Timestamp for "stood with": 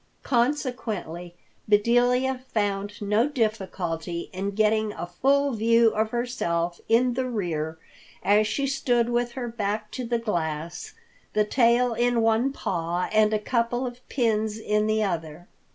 8.65-9.33